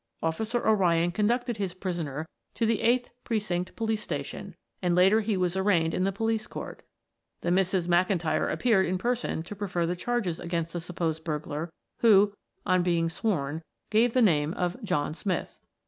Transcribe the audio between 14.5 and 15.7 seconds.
of John Smith.